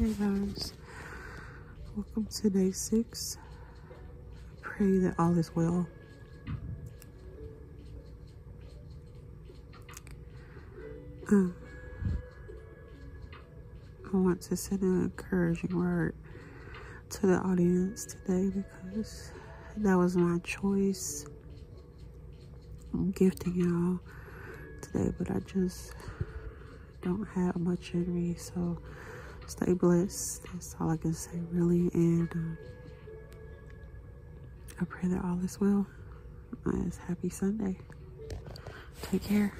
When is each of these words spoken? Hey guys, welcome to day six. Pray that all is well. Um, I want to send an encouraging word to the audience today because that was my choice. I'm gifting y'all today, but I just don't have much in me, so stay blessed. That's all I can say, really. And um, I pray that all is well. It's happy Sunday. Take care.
Hey 0.00 0.14
guys, 0.18 0.72
welcome 1.94 2.24
to 2.24 2.48
day 2.48 2.70
six. 2.70 3.36
Pray 4.62 4.96
that 4.96 5.14
all 5.18 5.36
is 5.36 5.54
well. 5.54 5.86
Um, 11.30 11.54
I 14.10 14.16
want 14.16 14.40
to 14.40 14.56
send 14.56 14.80
an 14.80 15.02
encouraging 15.02 15.76
word 15.78 16.14
to 17.10 17.26
the 17.26 17.36
audience 17.36 18.06
today 18.06 18.48
because 18.48 19.32
that 19.76 19.98
was 19.98 20.16
my 20.16 20.38
choice. 20.38 21.26
I'm 22.94 23.10
gifting 23.10 23.54
y'all 23.54 24.00
today, 24.80 25.12
but 25.18 25.30
I 25.30 25.40
just 25.40 25.92
don't 27.02 27.28
have 27.34 27.56
much 27.56 27.92
in 27.92 28.14
me, 28.14 28.34
so 28.36 28.78
stay 29.50 29.72
blessed. 29.72 30.44
That's 30.52 30.76
all 30.80 30.90
I 30.90 30.96
can 30.96 31.12
say, 31.12 31.38
really. 31.50 31.90
And 31.92 32.30
um, 32.32 32.58
I 34.80 34.84
pray 34.84 35.08
that 35.08 35.24
all 35.24 35.38
is 35.44 35.60
well. 35.60 35.86
It's 36.86 36.98
happy 36.98 37.30
Sunday. 37.30 37.78
Take 39.10 39.24
care. 39.24 39.52